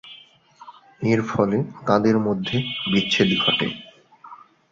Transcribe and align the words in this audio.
এর 1.03 1.21
ফলে 1.23 1.57
তাঁদের 1.87 2.15
মধ্যে 2.19 2.57
বিচ্ছেদ 2.91 3.29
ঘটে। 3.43 3.67